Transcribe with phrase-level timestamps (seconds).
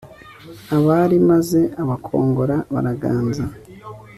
[0.75, 3.43] abari Maze Abakongoro baraganza